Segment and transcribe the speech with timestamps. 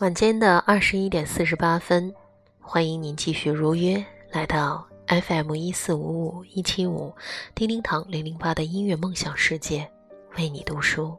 [0.00, 2.14] 晚间的二十一点四十八分，
[2.60, 7.14] 欢迎您继续如约来到 FM 一四五五一七五
[7.54, 9.90] 叮叮堂零零八的音乐梦想世界，
[10.36, 11.16] 为你读书。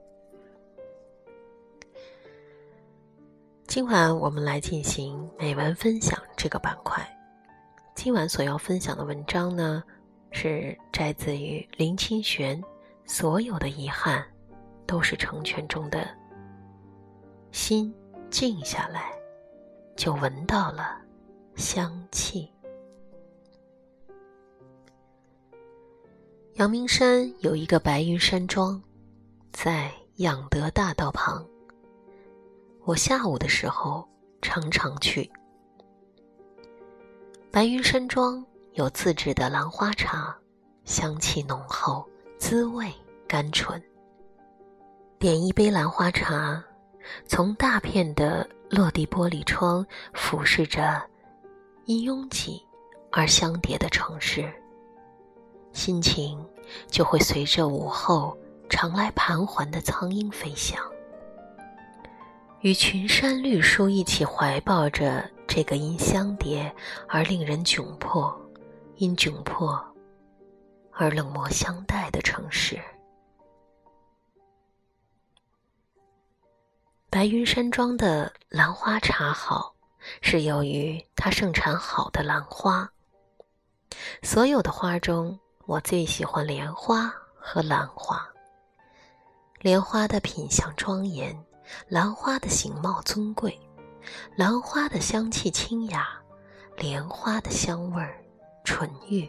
[3.66, 7.03] 今晚我们来进行美文分享这个板块。
[7.95, 9.83] 今晚所要分享的文章呢，
[10.30, 12.61] 是摘自于林清玄，
[13.07, 14.23] 《所有的遗憾
[14.85, 16.07] 都是成全中的
[17.52, 17.91] 心》。
[18.30, 19.12] 静下来，
[19.95, 21.02] 就闻到了
[21.55, 22.52] 香气。
[26.56, 28.81] 阳明山有一个白云山庄，
[29.53, 31.45] 在养德大道旁。
[32.84, 34.08] 我下午的时候
[34.41, 35.30] 常常去。
[37.52, 40.38] 白云山庄有自制的兰花茶，
[40.84, 42.91] 香气浓厚，滋味
[43.28, 43.81] 甘醇。
[45.17, 46.64] 点一杯兰花茶。
[47.25, 51.02] 从大片的落地玻璃窗俯视着
[51.86, 52.61] 因拥挤
[53.11, 54.53] 而相叠的城市，
[55.72, 56.44] 心情
[56.88, 58.38] 就会随着午后
[58.69, 60.80] 常来盘桓的苍鹰飞翔，
[62.61, 66.73] 与群山绿树一起怀抱着这个因相叠
[67.08, 68.35] 而令人窘迫、
[68.97, 69.81] 因窘迫
[70.91, 72.78] 而冷漠相待的城市。
[77.17, 79.73] 白云山庄的兰花茶好，
[80.21, 82.87] 是由于它盛产好的兰花。
[84.21, 88.23] 所有的花中，我最喜欢莲花和兰花。
[89.61, 91.35] 莲花的品相庄严，
[91.88, 93.59] 兰花的形貌尊贵，
[94.35, 96.07] 兰花的香气清雅，
[96.75, 98.23] 莲花的香味儿
[98.63, 99.27] 纯郁。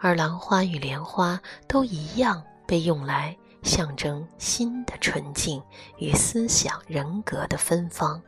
[0.00, 3.38] 而兰花与莲花都一样被用来。
[3.62, 5.62] 象征心的纯净
[5.98, 8.22] 与思想人格的芬芳。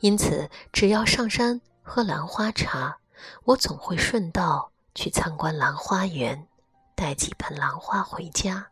[0.00, 2.98] 因此，只要上山喝兰花茶，
[3.44, 6.46] 我总会顺道去参观兰花园，
[6.94, 8.68] 带几盆兰花回家。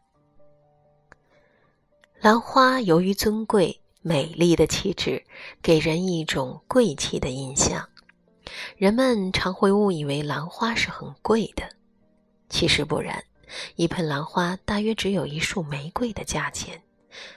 [2.21, 5.25] 兰花由于尊贵美丽的气质，
[5.61, 7.89] 给人一种贵气的印象，
[8.77, 11.69] 人们常会误以为兰花是很贵的，
[12.49, 13.23] 其实不然。
[13.77, 16.83] 一盆兰花大约只有一束玫瑰的价钱，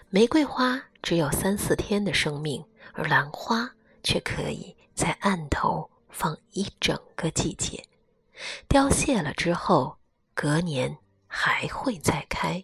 [0.10, 3.70] 玫瑰花只有三四天的生命，而兰花
[4.04, 7.84] 却可以在案头放一整个季节，
[8.68, 9.98] 凋谢了之后，
[10.34, 10.98] 隔年
[11.28, 12.64] 还会再开。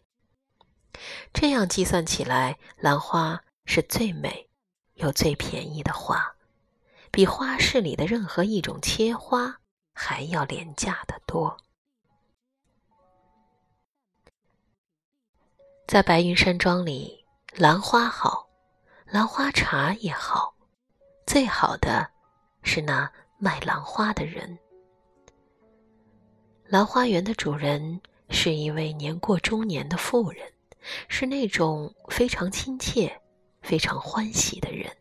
[1.33, 4.49] 这样计算起来，兰花是最美
[4.95, 6.35] 又最便宜的花，
[7.11, 9.57] 比花市里的任何一种切花
[9.93, 11.62] 还要廉价的多。
[15.93, 17.23] 在白云山庄里，
[17.55, 18.47] 兰花好，
[19.05, 20.55] 兰花茶也好，
[21.27, 22.09] 最好的
[22.63, 24.57] 是那卖兰花的人。
[26.65, 28.01] 兰花园的主人
[28.31, 30.51] 是一位年过中年的妇人，
[31.09, 33.21] 是那种非常亲切、
[33.61, 34.91] 非常欢喜的人。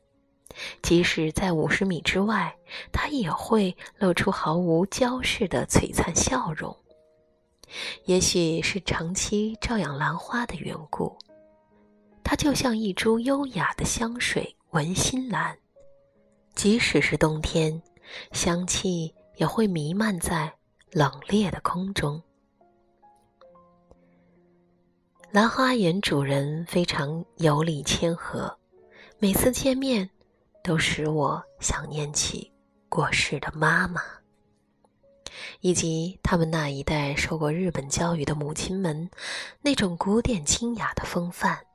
[0.83, 2.55] 即使在五十米之外，
[2.93, 6.77] 他也会露出毫无娇饰的璀璨笑容。
[8.05, 11.17] 也许是长期照养兰花的缘故，
[12.23, 15.57] 它就像一株优雅的香水文心兰，
[16.55, 17.83] 即使是冬天，
[18.33, 20.53] 香气也会弥漫在
[20.91, 22.23] 冷冽的空中。
[25.31, 28.55] 兰花园主人非常有礼谦和，
[29.19, 30.11] 每次见面，
[30.63, 32.53] 都使我想念起
[32.91, 34.03] 过世的妈妈。
[35.61, 39.11] 以及他们那一代受过日本教育的母亲们，
[39.61, 41.67] 那种古典清雅的风范。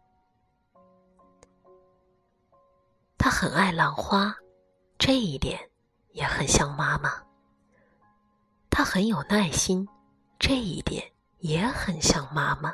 [3.17, 4.35] 他很爱兰花，
[4.97, 5.59] 这一点
[6.11, 7.11] 也很像妈妈。
[8.69, 9.87] 他很有耐心，
[10.37, 11.03] 这一点
[11.39, 12.73] 也很像妈妈。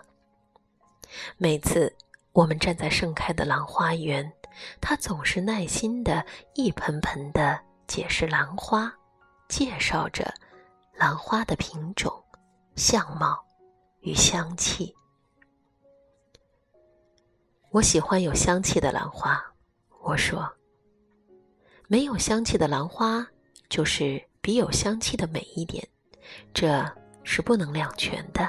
[1.38, 1.96] 每次
[2.34, 4.32] 我们站在盛开的兰花园，
[4.82, 6.26] 他总是耐心的
[6.56, 8.94] 一盆盆的解释兰花，
[9.48, 10.34] 介绍着。
[10.96, 12.24] 兰花的品种、
[12.76, 13.44] 相貌
[14.02, 14.96] 与香气，
[17.72, 19.44] 我喜欢有香气的兰花。
[20.04, 20.48] 我说，
[21.88, 23.26] 没有香气的兰花
[23.70, 25.86] 就是比有香气的美一点，
[26.54, 26.86] 这
[27.24, 28.48] 是不能两全的。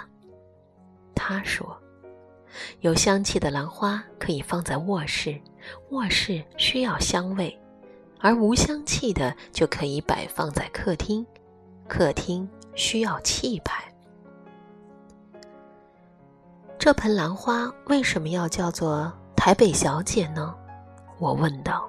[1.14, 1.81] 他说，
[2.81, 5.41] 有香气的兰花可以放在卧室，
[5.91, 7.50] 卧室需要香味；
[8.20, 11.26] 而无香气的就可以摆放在客厅。
[11.89, 13.85] 客厅需要气派。
[16.79, 20.55] 这盆兰花为什么要叫做台北小姐呢？
[21.19, 21.89] 我问道。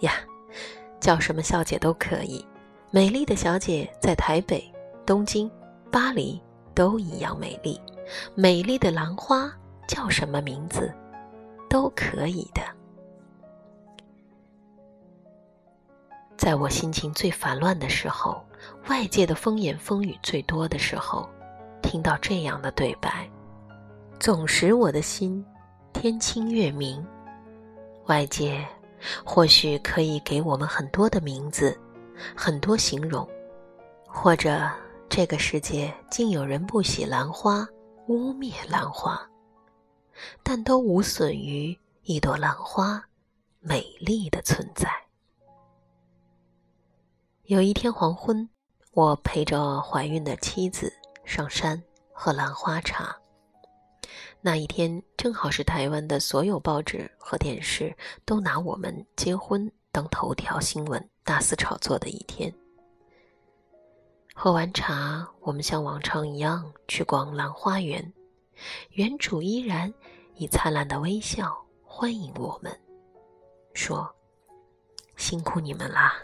[0.00, 0.12] 呀，
[1.00, 2.44] 叫什么小姐都可以。
[2.90, 4.62] 美丽的小姐在台北、
[5.04, 5.50] 东京、
[5.90, 6.40] 巴黎
[6.74, 7.80] 都一样美丽。
[8.34, 9.52] 美丽的兰花
[9.86, 10.92] 叫什么名字，
[11.68, 12.62] 都可以的。
[16.38, 18.42] 在我心情最烦乱的时候，
[18.88, 21.28] 外界的风言风语最多的时候，
[21.82, 23.28] 听到这样的对白，
[24.20, 25.44] 总使我的心
[25.92, 27.04] 天清月明。
[28.06, 28.64] 外界
[29.24, 31.78] 或许可以给我们很多的名字。
[32.34, 33.28] 很多形容，
[34.08, 34.68] 或者
[35.08, 37.64] 这个世界竟有人不喜兰花，
[38.08, 39.20] 污蔑兰花，
[40.42, 43.00] 但都无损于一朵兰花
[43.60, 44.90] 美丽的存在。
[47.48, 48.46] 有一天黄昏，
[48.92, 50.92] 我陪着怀孕的妻子
[51.24, 53.16] 上山喝兰花茶。
[54.42, 57.96] 那一天正好是台湾的所有报纸和电视
[58.26, 61.02] 都拿我们结婚当头条新闻。
[61.24, 62.52] 大肆炒作的一天。
[64.34, 68.12] 喝完茶，我们像往常一样去逛兰花园，
[68.90, 69.90] 园主依然
[70.34, 72.78] 以灿烂的微笑欢迎我们，
[73.72, 74.14] 说
[75.16, 76.14] ：“辛苦你们啦。”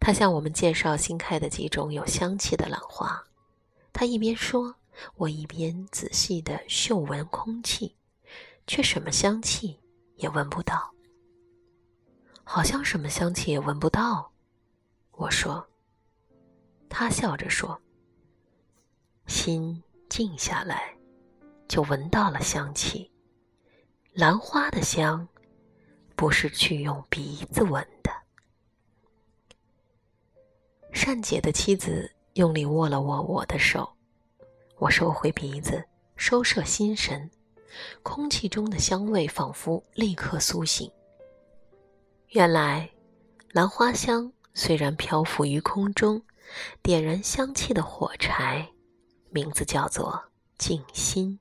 [0.00, 3.24] 他向我们介绍新开的几种有香气的兰花。
[3.92, 4.74] 他一边说，
[5.16, 7.96] 我一边仔细的嗅闻空气，
[8.66, 9.78] 却什么香气
[10.16, 10.92] 也闻不到。
[12.44, 14.30] 好像什么香气也闻不到，
[15.12, 15.66] 我说。
[16.88, 17.78] 他笑着说
[19.26, 20.96] ：“心静下来，
[21.66, 23.10] 就闻到了香气。
[24.12, 25.26] 兰花的香，
[26.14, 28.10] 不是去用鼻子闻的。”
[31.06, 33.88] 善姐的妻子用力握了握我的手，
[34.76, 35.84] 我收回鼻子，
[36.16, 37.30] 收摄心神，
[38.02, 40.90] 空气中的香味仿佛立刻苏醒。
[42.30, 42.90] 原来，
[43.52, 46.20] 兰花香虽然漂浮于空中，
[46.82, 48.68] 点燃香气的火柴，
[49.30, 50.20] 名字叫做
[50.58, 51.38] 静心。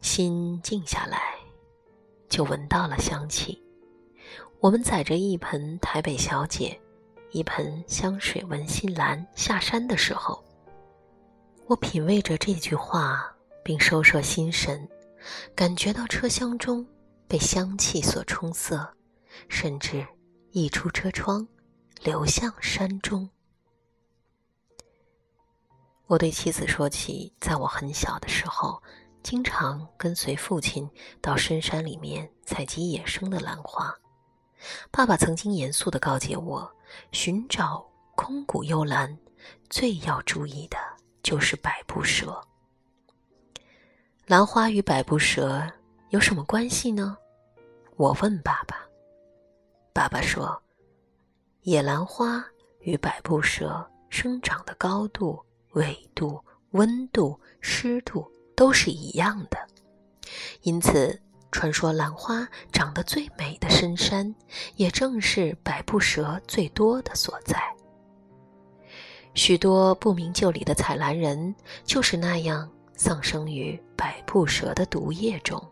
[0.00, 1.34] 心静下来，
[2.30, 3.62] 就闻到了香气。
[4.60, 6.78] 我们载着一盆台北小姐，
[7.30, 10.44] 一盆香水文心兰下山的时候，
[11.66, 13.34] 我品味着这句话，
[13.64, 14.86] 并收摄心神，
[15.54, 16.86] 感觉到车厢中。
[17.26, 18.92] 被香气所冲色，
[19.48, 20.04] 甚至
[20.50, 21.46] 溢出车窗，
[22.02, 23.30] 流向山中。
[26.08, 28.82] 我对妻子说起，在我很小的时候，
[29.22, 30.90] 经常跟随父亲
[31.20, 33.96] 到深山里面采集野生的兰花。
[34.90, 36.70] 爸爸曾经严肃地告诫我，
[37.12, 39.18] 寻找空谷幽兰，
[39.68, 40.76] 最要注意的
[41.22, 42.40] 就是百步蛇。
[44.26, 45.66] 兰花与百步蛇。
[46.10, 47.16] 有什么关系呢？
[47.94, 48.84] 我问爸爸。
[49.92, 50.60] 爸爸说
[51.62, 52.44] ：“野兰花
[52.80, 55.40] 与百步蛇生长的高度、
[55.74, 59.68] 纬度、温度、湿度都是一样的，
[60.62, 61.16] 因此，
[61.50, 64.34] 传说兰花长得最美的深山，
[64.76, 67.60] 也正是百步蛇最多的所在。
[69.34, 71.54] 许多不明就里的采兰人
[71.84, 75.62] 就是那样丧生于百步蛇的毒液中。”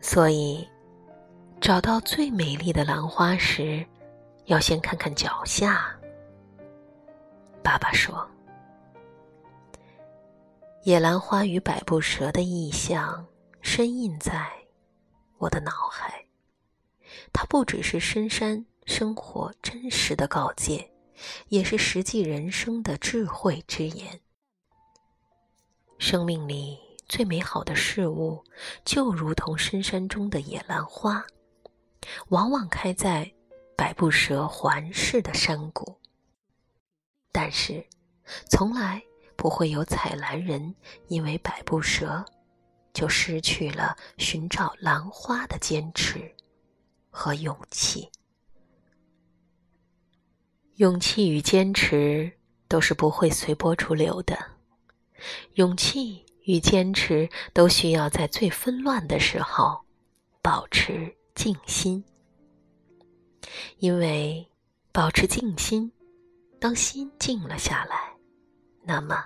[0.00, 0.66] 所以，
[1.60, 3.84] 找到最美丽的兰花时，
[4.44, 5.92] 要先看看脚下。
[7.62, 8.26] 爸爸说
[10.84, 13.26] ：“野兰花与百步蛇的意象
[13.60, 14.48] 深印在
[15.38, 16.26] 我的脑海。
[17.32, 20.90] 它不只是深山生活真实的告诫，
[21.48, 24.20] 也是实际人生的智慧之言。
[25.98, 26.78] 生命里。”
[27.08, 28.44] 最美好的事物，
[28.84, 31.24] 就如同深山中的野兰花，
[32.28, 33.32] 往往开在
[33.74, 35.98] 百步蛇环视的山谷。
[37.32, 37.82] 但是，
[38.50, 39.02] 从来
[39.36, 40.74] 不会有采兰人
[41.06, 42.22] 因为百步蛇，
[42.98, 46.34] 就失去了寻找兰花的坚持
[47.10, 48.10] 和勇气。
[50.78, 52.32] 勇气与坚持
[52.66, 54.36] 都是不会随波逐流的，
[55.54, 56.24] 勇气。
[56.48, 59.78] 与坚持都需要在最纷乱的时候
[60.40, 62.02] 保持静心，
[63.80, 64.48] 因为
[64.90, 65.92] 保持静心，
[66.58, 68.16] 当心静了下来，
[68.82, 69.22] 那么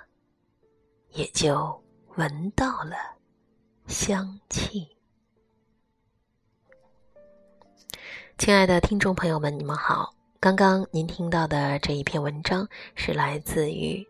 [1.11, 1.81] 也就
[2.17, 2.97] 闻到了
[3.87, 4.87] 香气。
[8.37, 10.13] 亲爱的听众朋友们，你们好！
[10.39, 14.05] 刚刚您听到的这一篇文章是来自于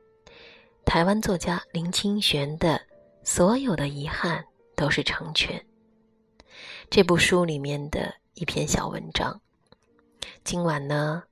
[0.86, 2.82] 台湾作家林清玄的。
[3.25, 5.65] 所有的遗憾都是成全。
[6.89, 9.39] 这部书里面的一篇小文章。
[10.44, 11.24] 今晚呢，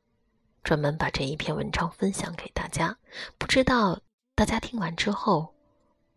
[0.64, 2.98] 专门把这一篇文章分享给大家。
[3.38, 4.00] 不知道
[4.36, 5.54] 大家听完之后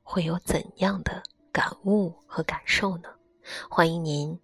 [0.04, 3.08] 会有怎样的感悟和感受呢？
[3.70, 4.36] 欢迎您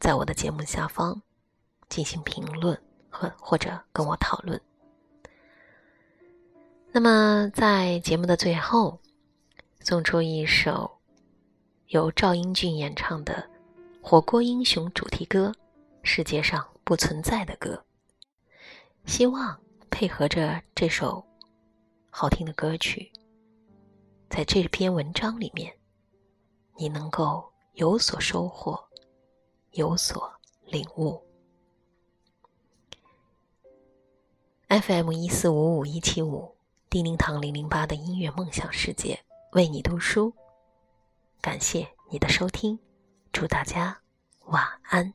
[0.00, 1.20] 在我的节目下方
[1.90, 4.58] 进行评论和或者跟我讨论。
[6.92, 8.98] 那么，在节目的最后，
[9.80, 10.98] 送出一首
[11.88, 13.46] 由赵英俊演唱的
[14.02, 15.48] 《火锅英雄》主题歌，
[16.02, 17.84] 《世界上不存在的歌》。
[19.04, 21.22] 希望配合着这首
[22.08, 23.12] 好听的歌曲，
[24.30, 25.74] 在这篇文章里面，
[26.76, 28.82] 你能够有所收获，
[29.72, 30.32] 有所
[30.66, 31.22] 领悟。
[34.68, 36.56] FM 一四五五一七五。
[36.90, 39.18] 叮叮堂零零八的音乐梦想世界
[39.52, 40.34] 为你读书，
[41.40, 42.78] 感谢你的收听，
[43.32, 44.02] 祝大家
[44.44, 45.14] 晚安。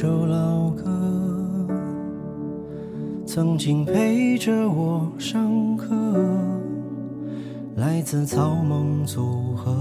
[0.00, 0.84] 首老歌。
[3.26, 5.94] 曾经陪着我上课，
[7.76, 9.76] 来自草蜢组合，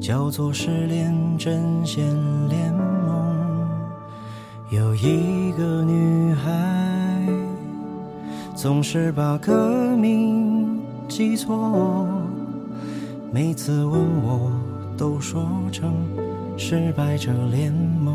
[0.00, 2.06] 叫做《失恋阵线
[2.48, 3.66] 联盟》。
[4.72, 7.26] 有一个女孩，
[8.54, 12.06] 总是把歌名记错，
[13.32, 14.52] 每次问我，
[14.96, 15.90] 都说成
[16.64, 18.14] 《失败者联盟》。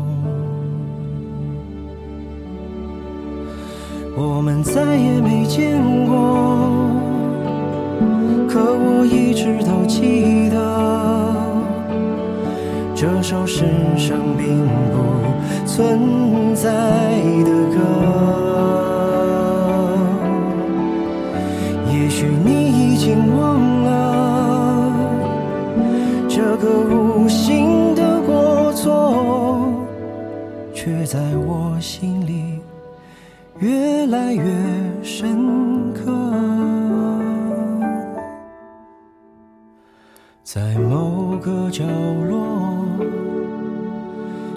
[4.16, 6.16] 我们再也没见过，
[8.48, 10.56] 可我一直都记得
[12.96, 13.66] 这首世
[13.98, 14.96] 上并不
[15.66, 16.72] 存在
[17.44, 17.76] 的歌。
[21.92, 22.48] 也许你
[22.94, 23.77] 已经忘了
[31.08, 32.60] 在我心里。
[33.60, 34.44] 越来越
[35.02, 36.04] 深刻，
[40.44, 41.82] 在某个角
[42.28, 42.84] 落，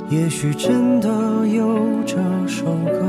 [0.10, 1.08] 也许真的
[1.48, 3.02] 有这首歌。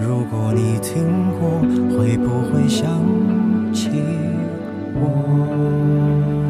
[0.00, 1.60] 如果你听过，
[1.96, 2.90] 会不会想
[3.72, 3.88] 起
[4.96, 6.43] 我？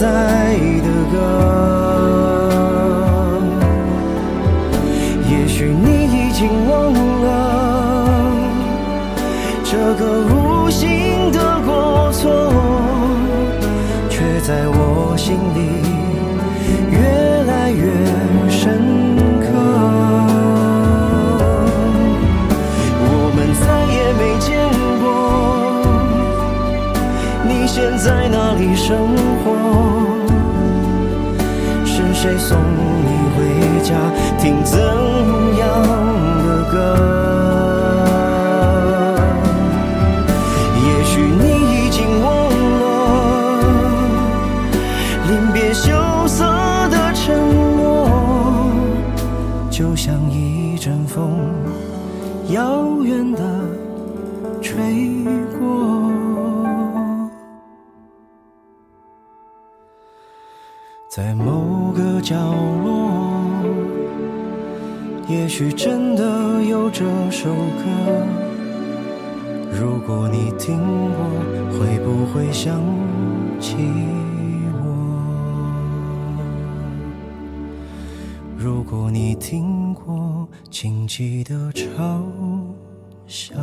[0.00, 0.06] 在
[0.84, 1.16] 的歌。
[5.28, 7.26] 也许你已经忘了
[9.64, 12.52] 这个无形的过错
[14.08, 15.87] 却在我心里
[32.38, 32.56] 送
[33.02, 33.94] 你回家？
[34.38, 34.97] 听着
[65.58, 67.82] 许真的有这首歌。
[69.72, 70.78] 如果你听
[71.10, 71.18] 过，
[71.72, 72.80] 会不会想
[73.58, 73.74] 起
[74.72, 74.86] 我？
[78.56, 82.22] 如果你听过，请记得嘲
[83.26, 83.56] 笑。